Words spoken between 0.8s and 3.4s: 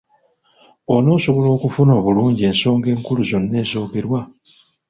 Onaasobola okufuna obulungi ensonga enkulu